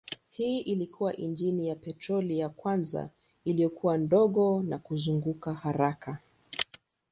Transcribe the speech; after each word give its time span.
Hii 0.29 0.59
ilikuwa 0.59 1.15
injini 1.17 1.67
ya 1.67 1.75
petroli 1.75 2.39
ya 2.39 2.49
kwanza 2.49 3.09
iliyokuwa 3.45 3.97
ndogo 3.97 4.63
na 4.63 4.77
kuzunguka 4.77 5.53
haraka. 5.53 6.17